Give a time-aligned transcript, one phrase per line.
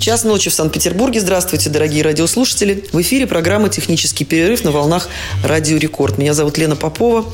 [0.00, 1.18] Час ночи в Санкт-Петербурге.
[1.18, 2.84] Здравствуйте, дорогие радиослушатели.
[2.92, 5.08] В эфире программа «Технический перерыв» на волнах
[5.42, 6.16] «Радио Рекорд».
[6.16, 7.28] Меня зовут Лена Попова.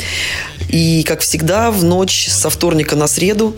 [0.70, 3.54] И, как всегда, в ночь со вторника на среду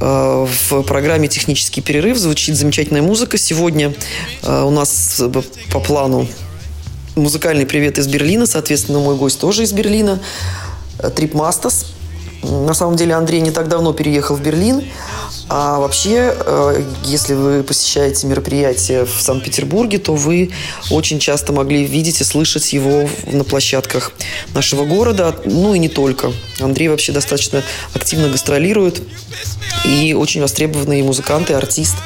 [0.00, 3.36] э, в программе «Технический перерыв» звучит замечательная музыка.
[3.36, 3.92] Сегодня
[4.42, 5.30] э, у нас э,
[5.70, 6.26] по плану
[7.14, 8.46] музыкальный привет из Берлина.
[8.46, 10.18] Соответственно, мой гость тоже из Берлина.
[11.14, 11.93] Трип Мастас.
[12.44, 14.84] На самом деле Андрей не так давно переехал в Берлин.
[15.48, 20.50] А вообще, э, если вы посещаете мероприятия в Санкт-Петербурге, то вы
[20.90, 24.12] очень часто могли видеть и слышать его на площадках
[24.54, 25.34] нашего города.
[25.44, 26.32] Ну и не только.
[26.60, 27.62] Андрей вообще достаточно
[27.94, 29.02] активно гастролирует.
[29.84, 31.96] И очень востребованный музыкант и артист.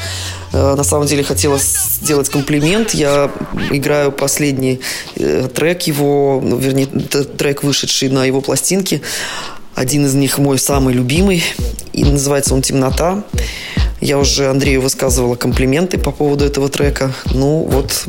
[0.52, 2.92] Э, На самом деле хотела сделать комплимент.
[2.92, 3.30] Я
[3.70, 4.80] играю последний
[5.16, 9.00] э, трек его, вернее, трек, вышедший на его пластинке.
[9.78, 11.40] Один из них мой самый любимый.
[11.92, 13.22] И называется он «Темнота».
[14.00, 17.14] Я уже Андрею высказывала комплименты по поводу этого трека.
[17.26, 18.08] Ну, вот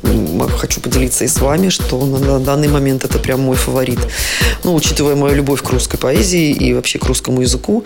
[0.57, 3.99] хочу поделиться и с вами, что на, на данный момент это прям мой фаворит.
[4.63, 7.83] Ну, учитывая мою любовь к русской поэзии и вообще к русскому языку,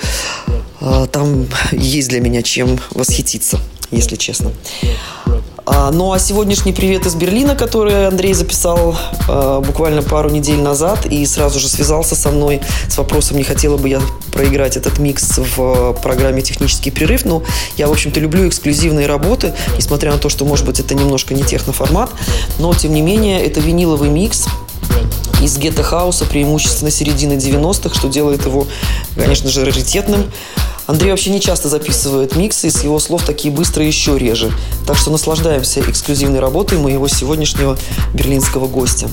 [0.80, 3.60] а, там есть для меня чем восхититься,
[3.92, 4.54] если честно.
[5.66, 8.98] А, ну а сегодняшний привет из Берлина, который Андрей записал
[9.30, 13.78] а, буквально пару недель назад и сразу же связался со мной с вопросом, не хотела
[13.78, 14.02] бы я
[14.34, 17.24] проиграть этот микс в программе «Технический перерыв».
[17.24, 17.44] Но
[17.78, 21.44] я, в общем-то, люблю эксклюзивные работы, несмотря на то, что, может быть, это немножко не
[21.44, 22.10] техноформат,
[22.60, 24.48] но, тем не менее, это виниловый микс,
[25.44, 28.66] из гетто-хауса, преимущественно середины 90-х, что делает его,
[29.16, 30.32] конечно же, раритетным.
[30.88, 34.52] Андрей вообще не часто записывает миксы, и с его слов такие быстрые еще реже.
[34.88, 37.78] Так что наслаждаемся эксклюзивной работой моего сегодняшнего
[38.14, 39.10] берлинского гостя.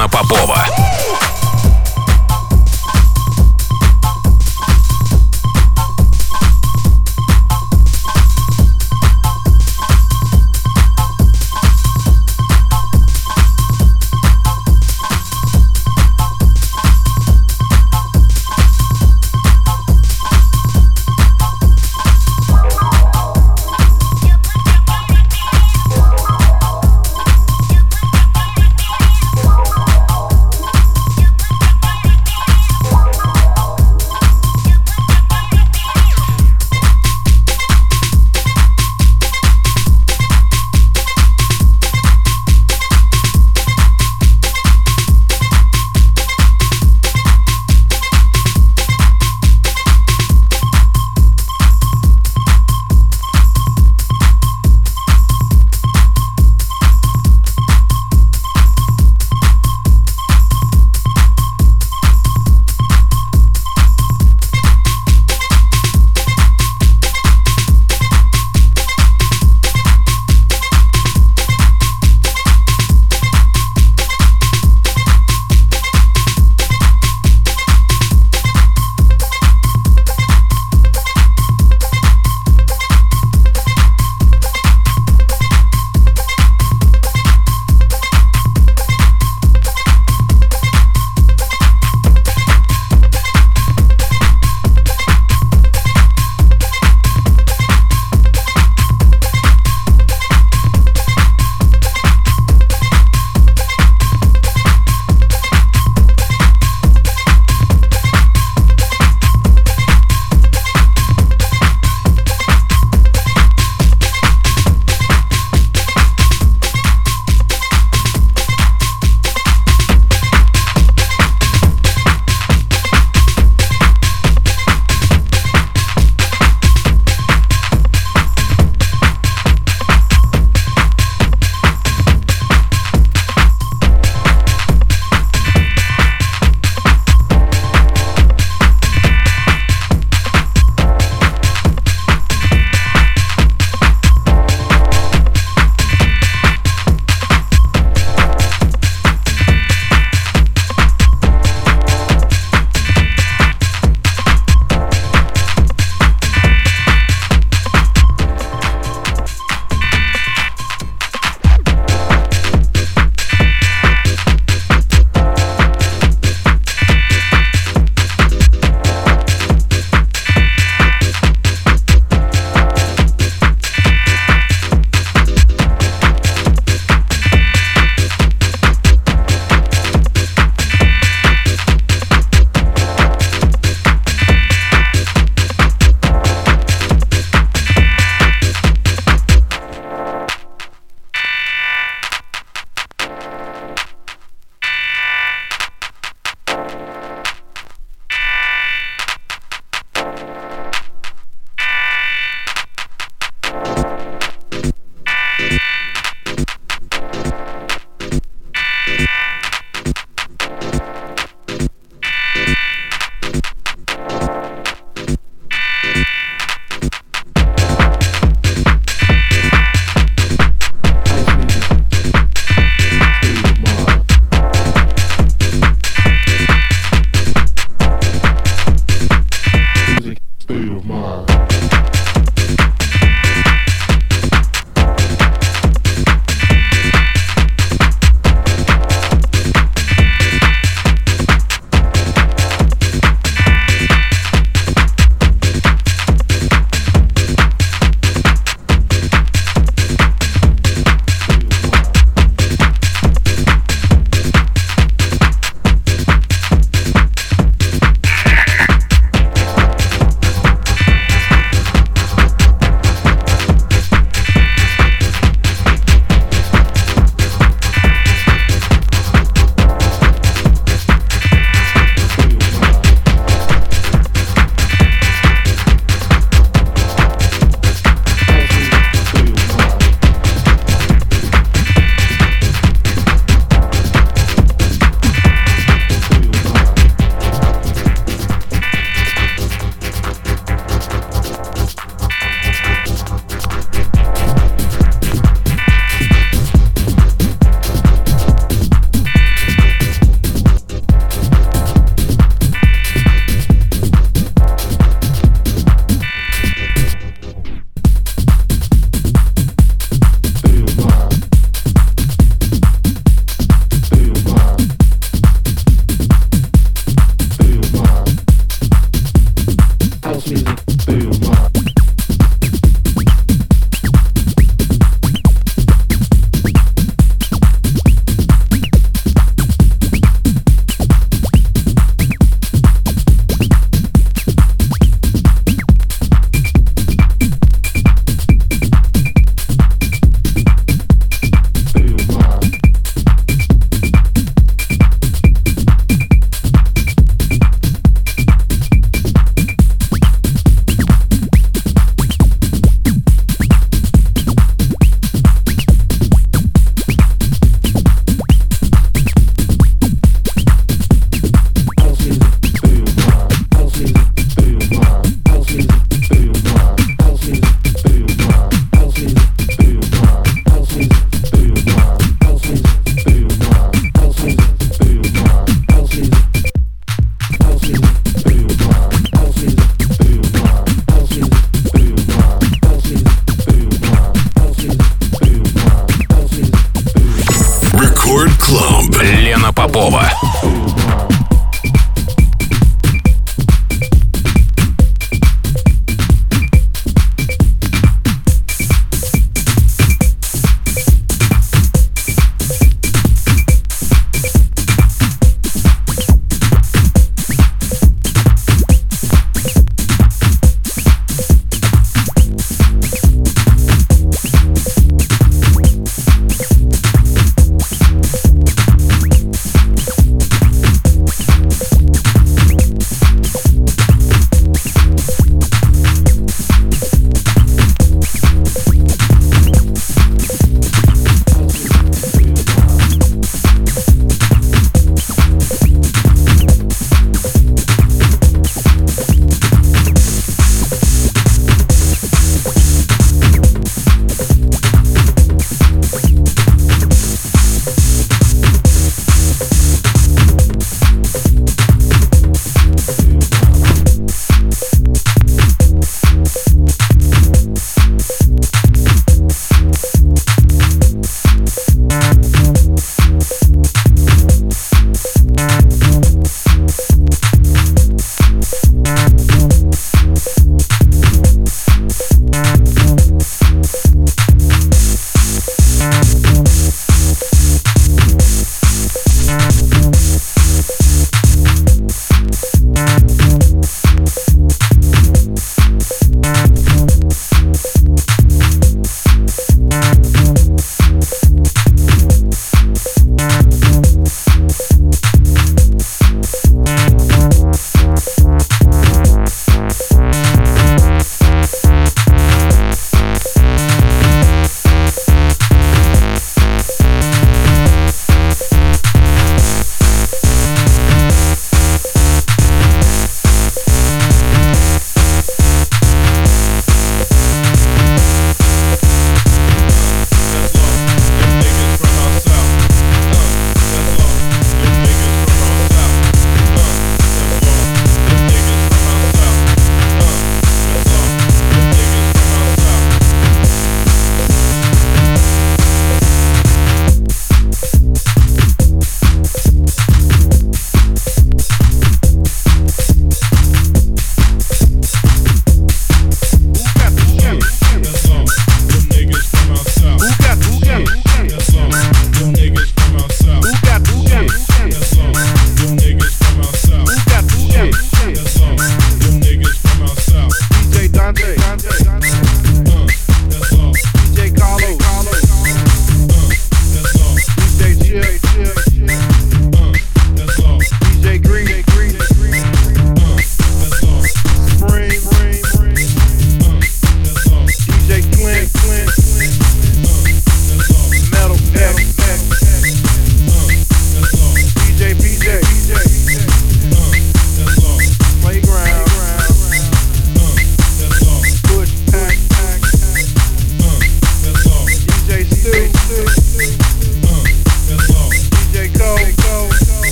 [0.00, 0.59] Лена Попова.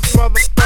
[0.00, 0.59] motherfucker.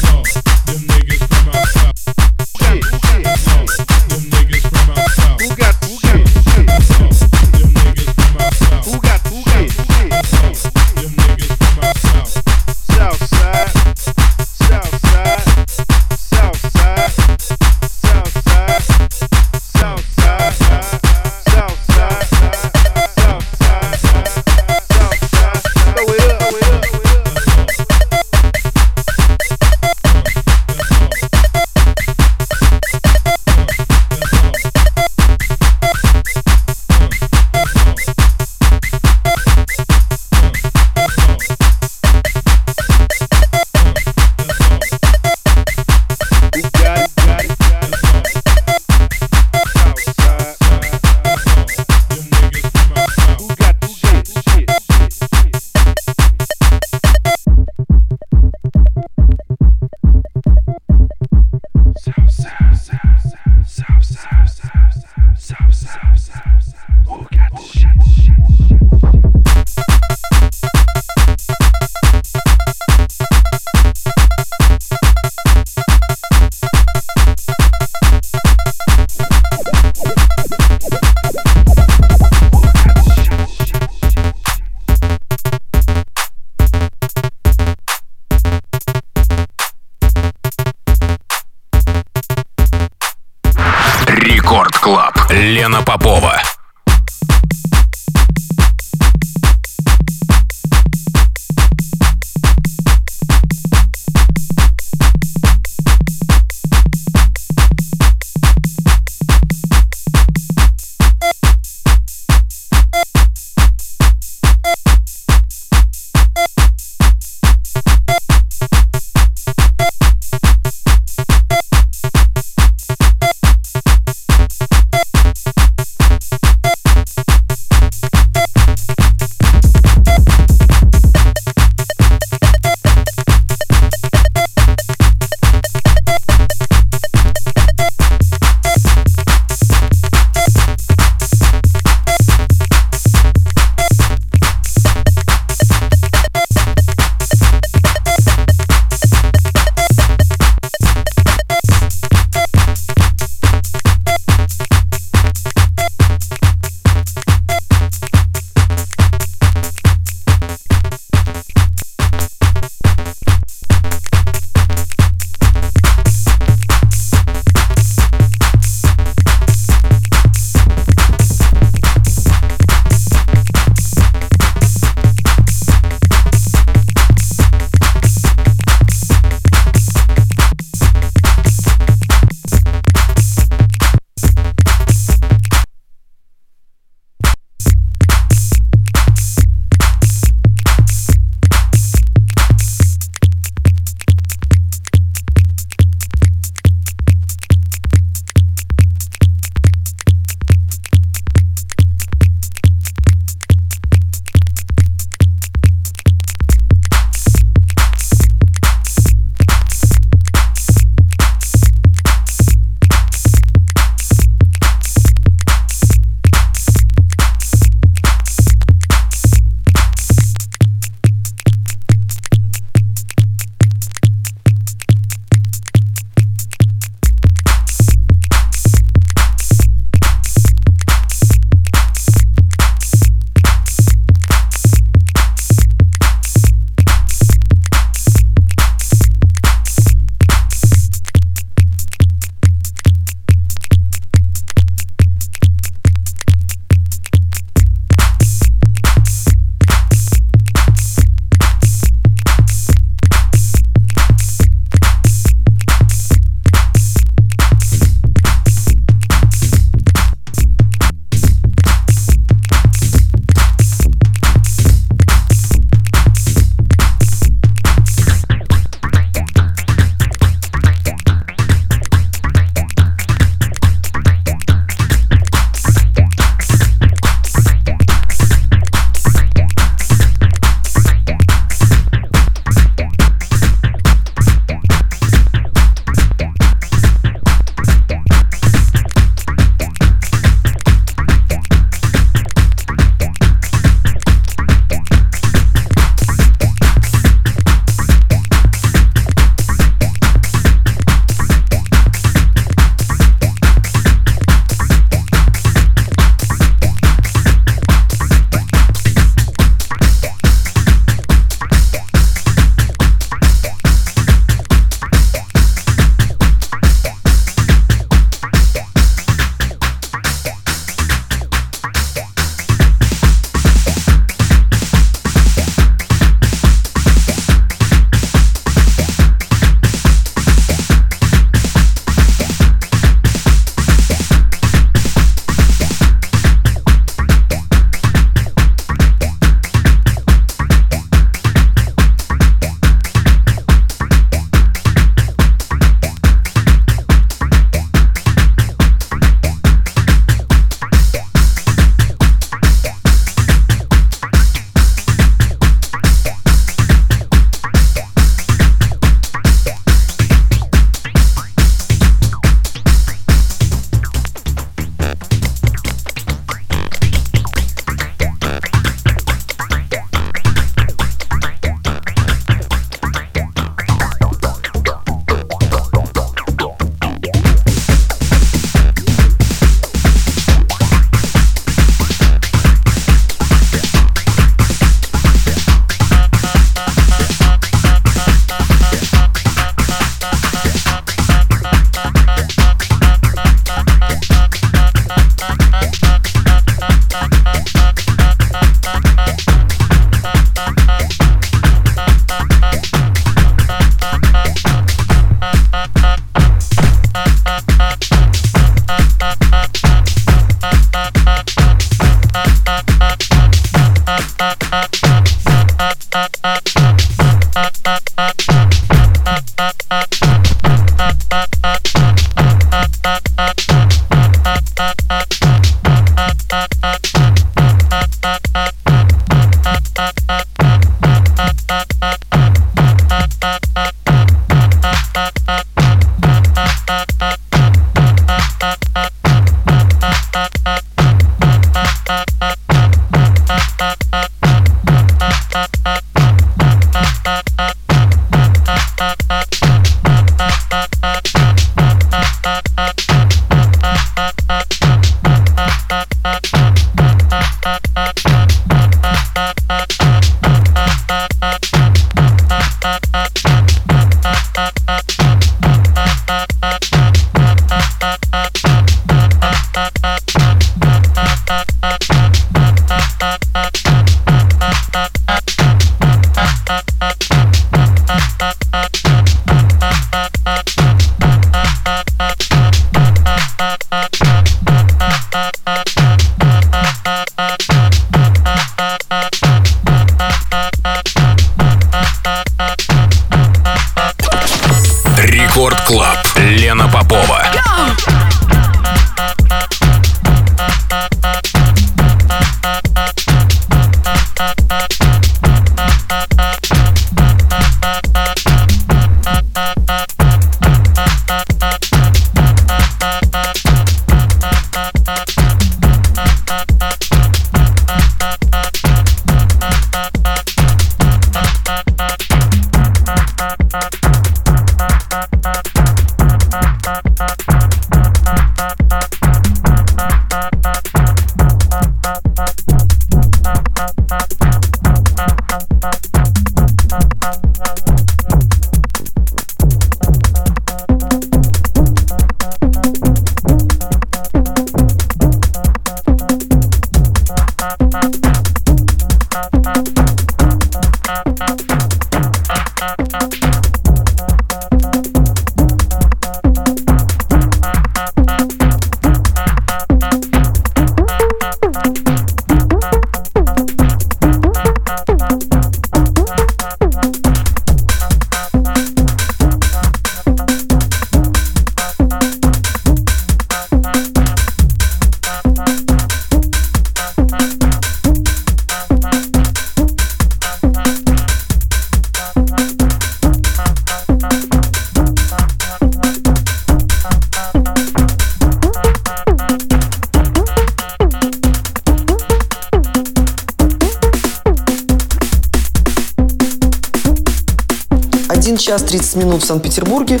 [598.98, 600.00] Минут в Санкт-Петербурге.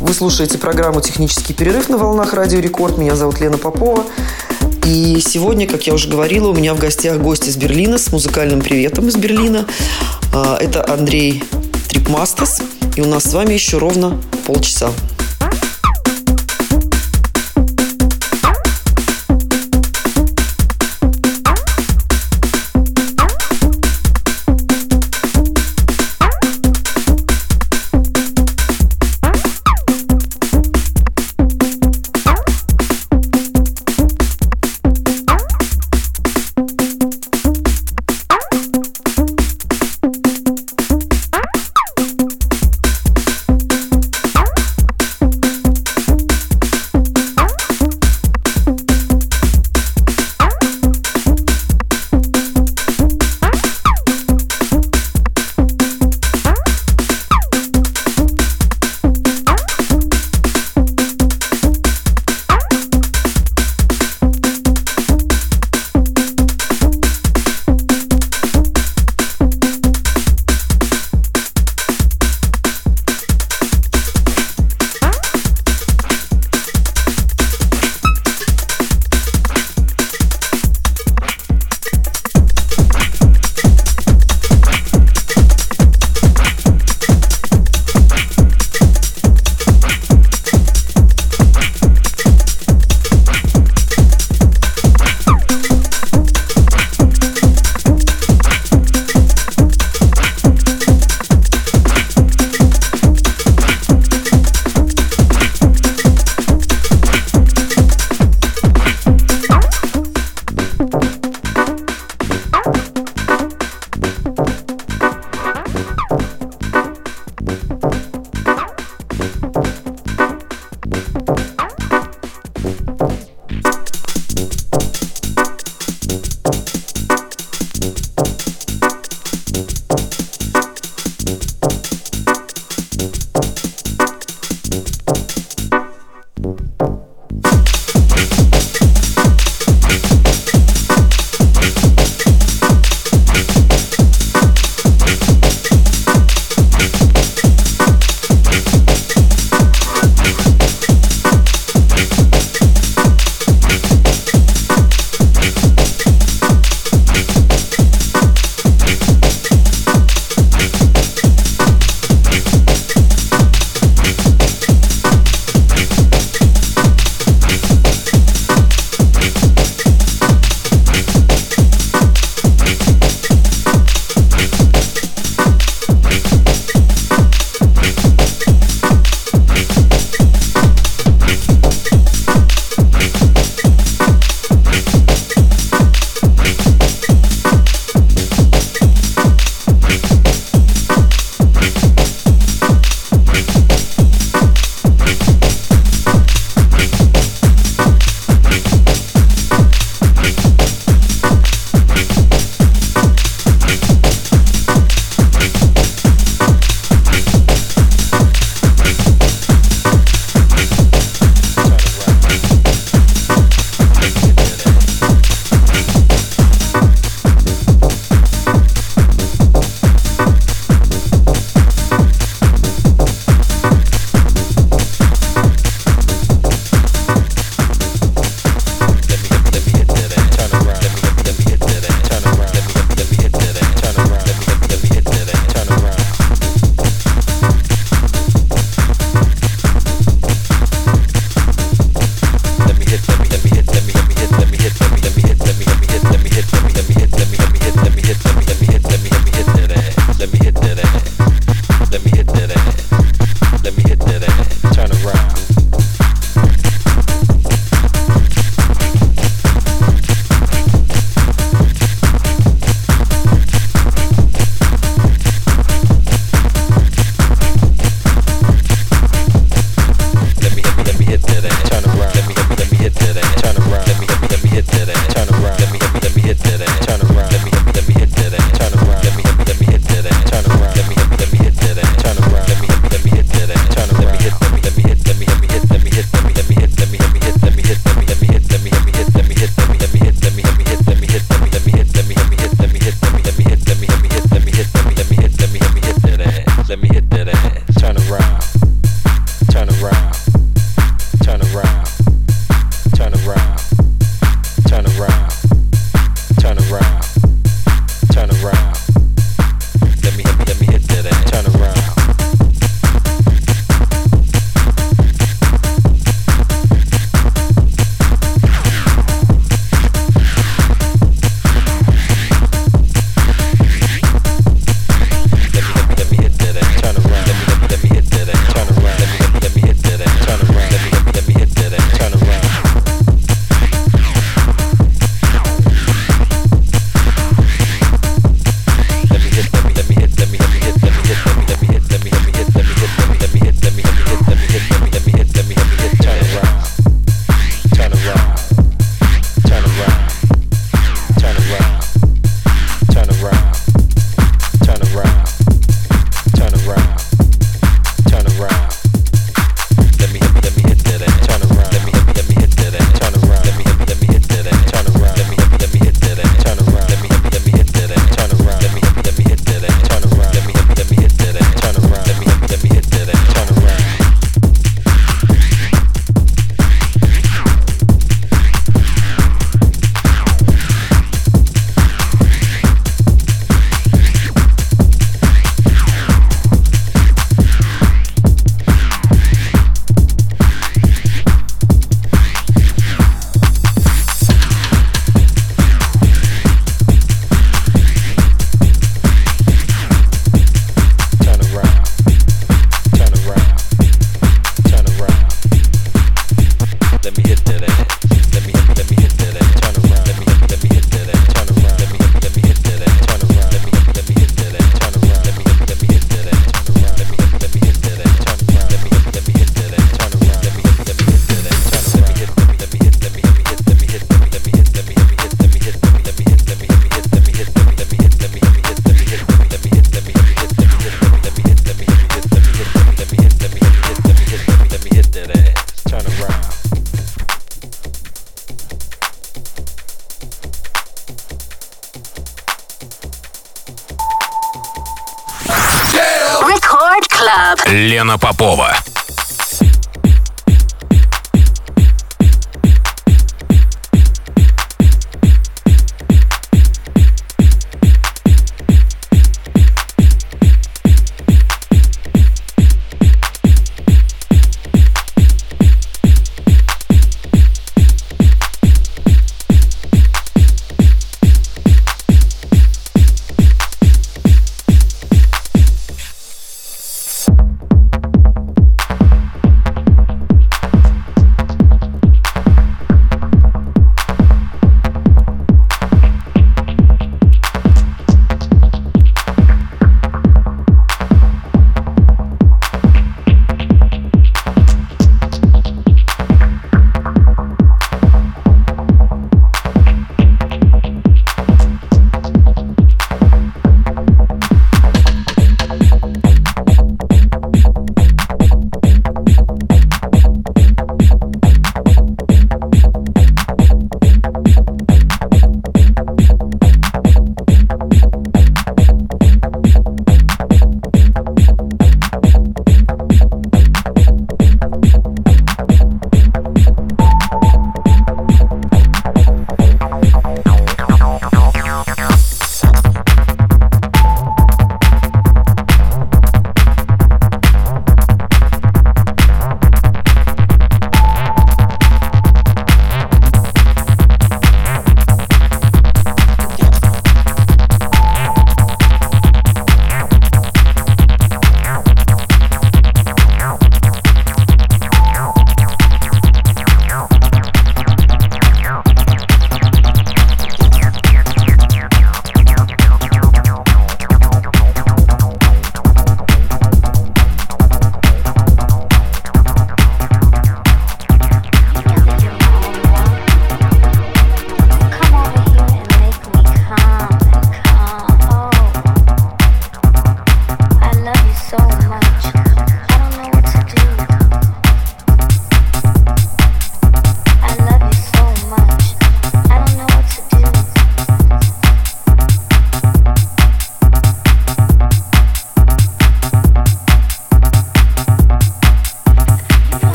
[0.00, 2.98] Вы слушаете программу «Технический перерыв» на волнах Радио Рекорд.
[2.98, 4.04] Меня зовут Лена Попова.
[4.84, 8.60] И сегодня, как я уже говорила, у меня в гостях гость из Берлина с музыкальным
[8.60, 9.66] приветом из Берлина.
[10.34, 11.44] А, это Андрей
[11.88, 12.62] Трипмастас.
[12.96, 14.90] И у нас с вами еще ровно полчаса.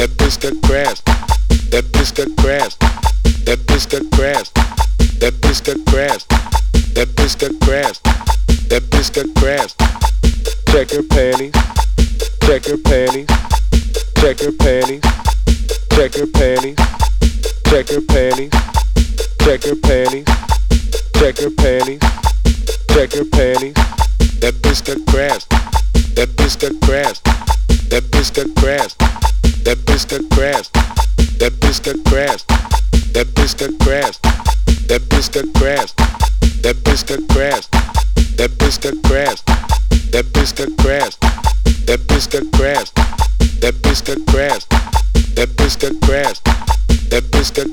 [0.00, 0.54] That bitch got.
[1.72, 2.28] That bitch got.
[3.44, 4.00] That bitch got.
[5.20, 5.76] That bitch got.
[6.94, 8.00] That bitch got.
[8.70, 9.74] That bitch got crabs.
[10.72, 11.52] Check her panties.
[12.40, 13.26] Check her panties.
[14.16, 15.02] Check her panties.
[15.92, 16.76] Check her panties.
[17.68, 18.50] Check her panties.
[19.44, 20.40] Check her panties.
[21.18, 22.00] Check her panties.
[22.88, 23.74] Check her panties.
[24.40, 24.96] That bitch got.
[26.16, 26.80] That bitch got.
[27.90, 29.39] That bitch got.
[29.64, 30.22] That bitch got.
[31.38, 31.96] That bitch got.
[33.12, 33.70] That bitch got.
[34.88, 35.42] That bitch got.
[35.42, 35.50] That bitch got.
[36.62, 37.26] That bitch got.
[38.36, 39.00] That bitch got.
[40.10, 40.80] That bitch got.
[41.86, 42.46] That bitch got.
[43.60, 44.30] That bitch got.
[45.30, 45.48] That
[47.26, 47.70] bitch got.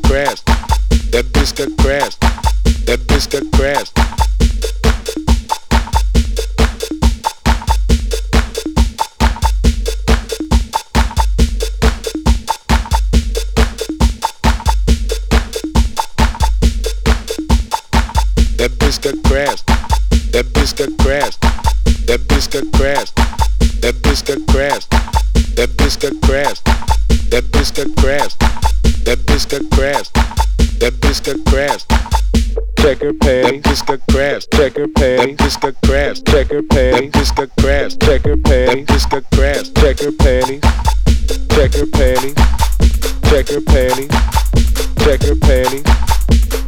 [1.12, 1.82] That bitch got.
[2.86, 4.97] That bitch got.
[19.38, 19.68] Crashed.
[20.34, 21.42] That bitch got crashed.
[22.08, 23.16] That bitch got crashed.
[23.82, 24.90] That bitch got crashed.
[25.56, 26.66] That bitch got crashed.
[27.30, 28.40] That bitch got crashed.
[29.06, 30.14] That bitch got crashed.
[30.80, 31.88] That bitch got crashed.
[32.80, 33.62] Check her panties.
[33.62, 34.52] That bitch got crashed.
[34.54, 35.38] Check her panties.
[35.38, 36.26] That bitch got crashed.
[36.26, 37.12] Check her panties.
[37.12, 38.02] That bitch got crashed.
[38.02, 38.86] Check her panties.
[38.86, 39.76] That bitch got crashed.
[39.76, 40.62] Check her panties.
[41.54, 42.36] Check her panties.
[43.30, 43.62] Check her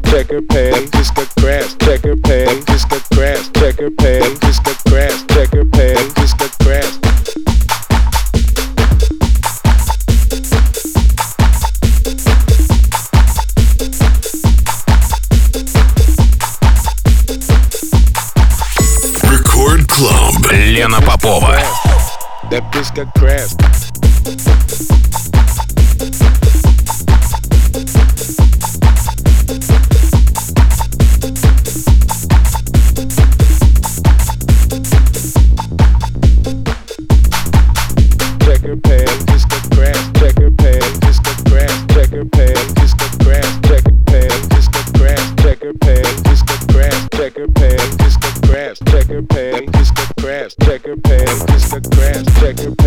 [0.10, 5.24] checker pants, just the grass, checker pants, just the grass, checker pants, just the grass,
[5.28, 6.98] checker pants, just the grass.
[19.30, 20.34] Record Club.
[20.52, 21.62] Лена Попова.
[22.50, 24.59] That bitch got grass.
[52.56, 52.79] second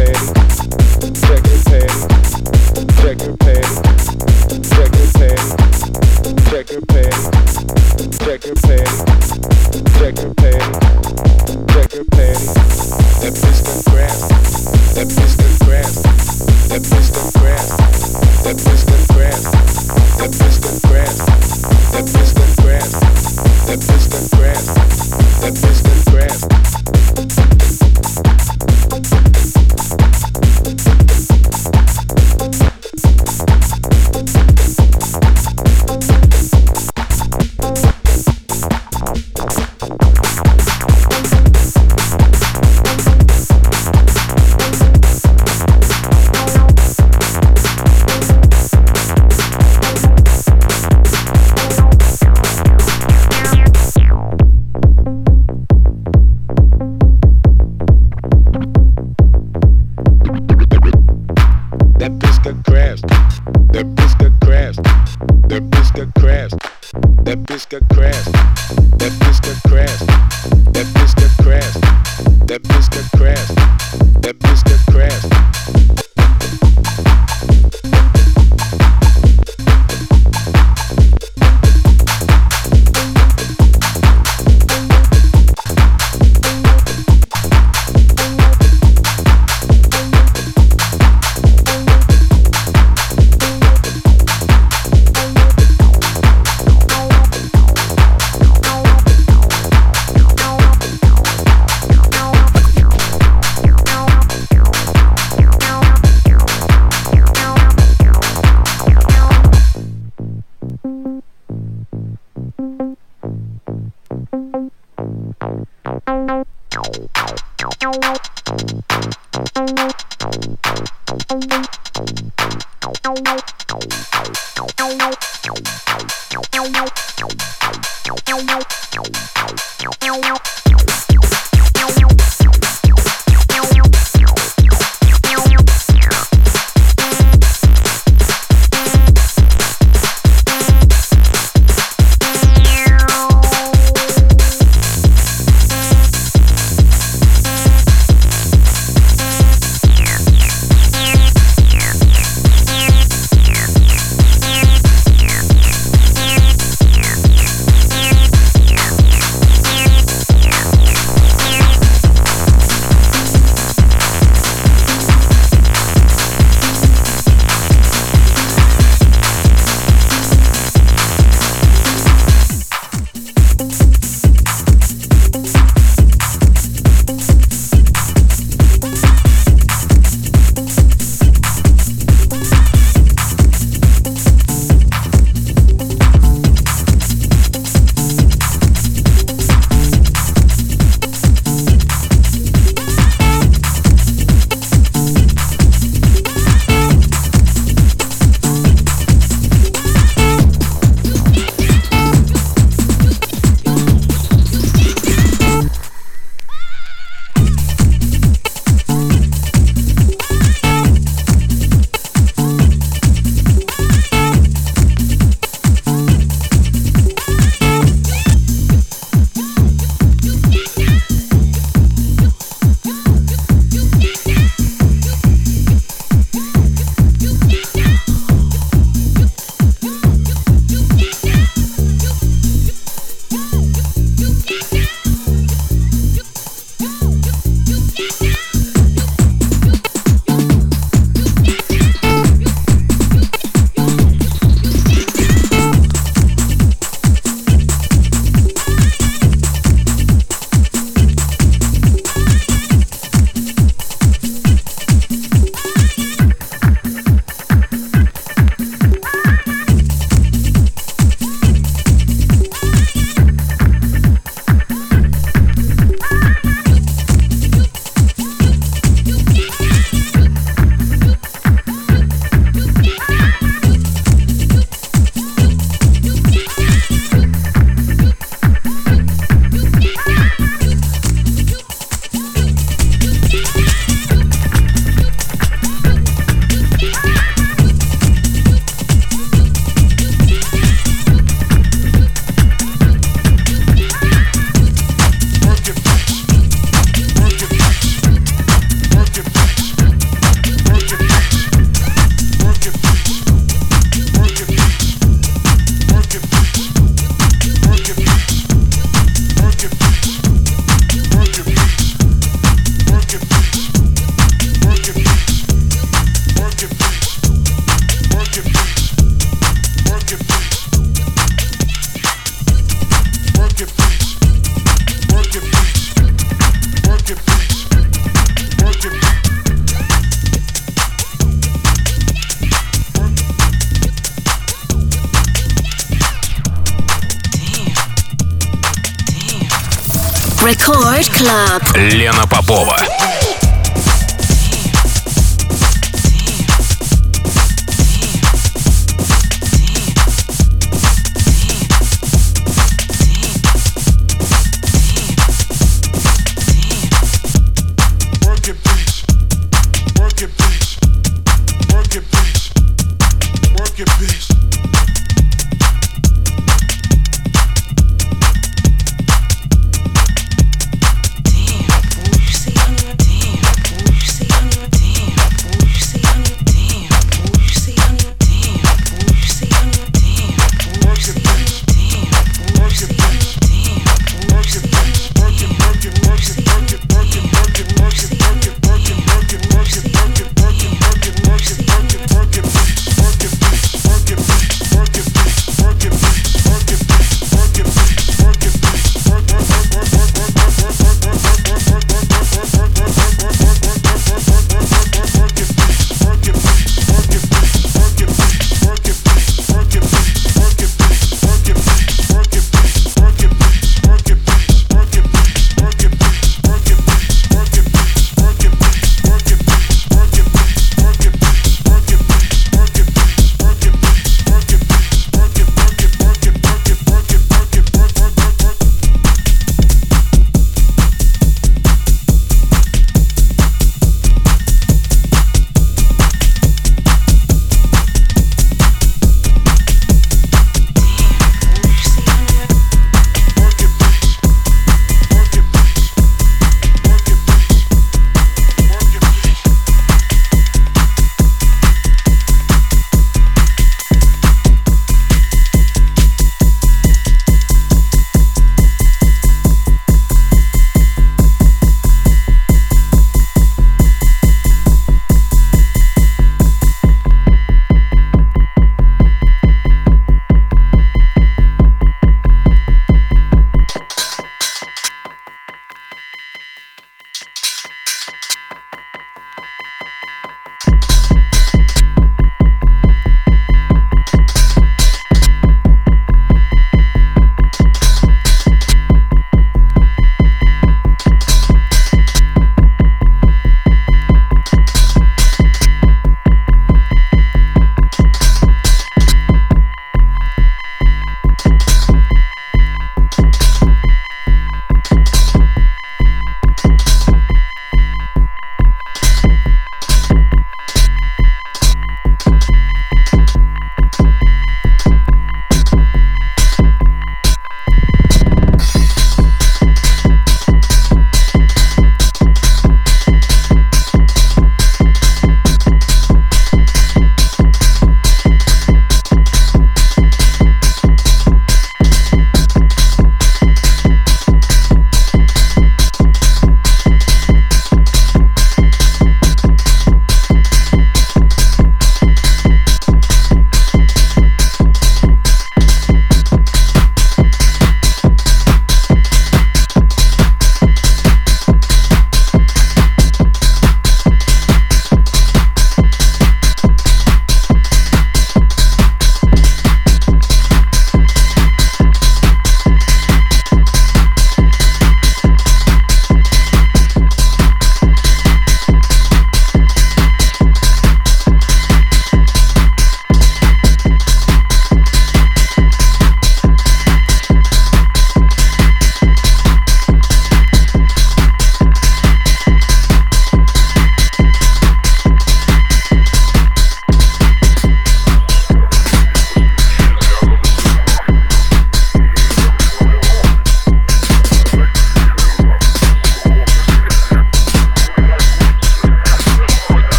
[341.76, 342.76] Лена Попова.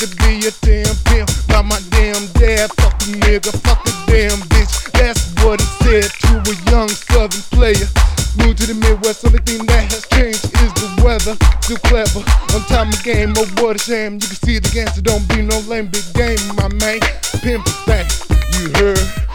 [0.00, 1.28] To be a damn pimp.
[1.46, 4.90] By my damn dad, fuck a nigga, fuck a damn bitch.
[4.92, 7.84] That's what he said to a young southern player.
[8.40, 11.36] Moved to the Midwest, only thing that has changed is the weather.
[11.60, 12.20] Too clever,
[12.56, 14.14] on time of game, oh what a shame.
[14.14, 17.00] You can see the gangster, don't be no lame, big game, my man.
[17.44, 18.06] Pimp thing,
[18.56, 19.29] you heard.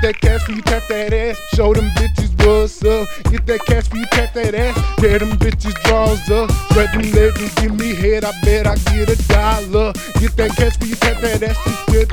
[0.00, 1.36] Get that cash when you tap that ass.
[1.52, 3.04] Show them bitches what's up.
[3.28, 4.72] Get that cash when you tap that ass.
[4.96, 6.50] Tear them bitches draws up.
[6.72, 8.24] Spread them legs and give me head.
[8.24, 9.92] I bet I get a dollar.
[10.16, 12.08] Get that cash when you tap that ass and get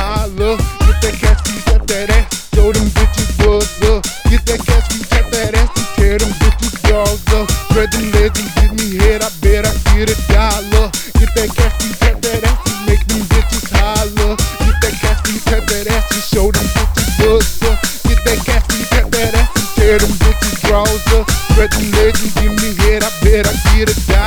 [0.00, 0.56] holler.
[0.56, 2.56] Get that cash when you tap that ass.
[2.56, 4.00] Show them bitches what's up.
[4.32, 7.44] Get that cash when you tap that ass and tear them bitches draws up.
[7.68, 9.20] Spread them legs and give me head.
[9.20, 10.88] I bet I get a dollar.
[11.20, 14.40] Get that cash when you tap that ass and make them bitches holler.
[14.64, 17.74] Get that cash when you tap that ass and show them bitches buzzer.
[18.08, 21.22] Get that gas and get that ass and tear them bitches browser.
[21.54, 24.19] Threaten legend, give me head, I bet I get it down.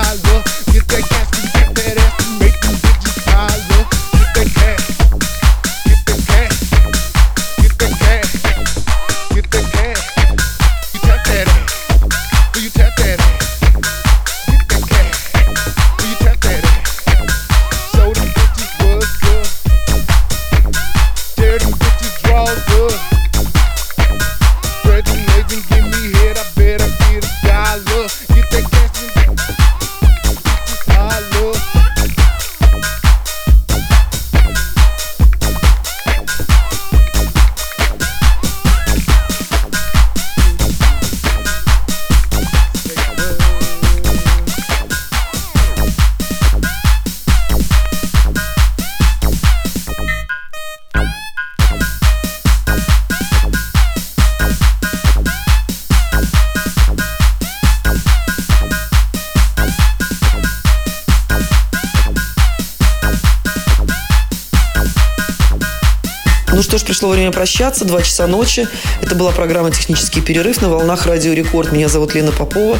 [66.73, 67.85] Что ж, пришло время прощаться.
[67.85, 68.67] Два часа ночи.
[68.99, 71.71] Это была программа «Технический перерыв» на волнах Радио Рекорд.
[71.71, 72.79] Меня зовут Лена Попова.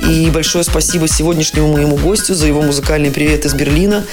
[0.00, 4.04] И большое спасибо сегодняшнему моему гостю за его музыкальный привет из Берлина.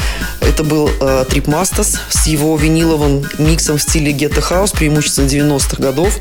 [0.42, 6.20] Это был э, Tripmastaz с его виниловым миксом в стиле ghetto house, преимущественно 90-х годов.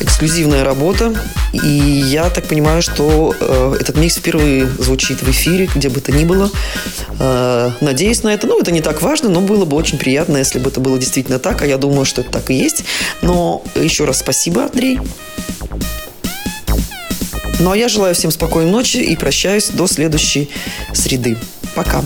[0.00, 1.14] Эксклюзивная работа.
[1.52, 6.12] И я так понимаю, что э, этот микс впервые звучит в эфире, где бы то
[6.12, 6.50] ни было.
[7.18, 8.46] Э, надеюсь на это.
[8.46, 11.38] Ну, это не так важно, но было бы очень приятно, если бы это было действительно
[11.38, 11.62] так.
[11.62, 12.84] А я думаю, что это так и есть.
[13.20, 14.98] Но еще раз спасибо, Андрей.
[17.60, 20.50] Ну а я желаю всем спокойной ночи и прощаюсь до следующей
[20.92, 21.36] среды.
[21.74, 22.02] Пока.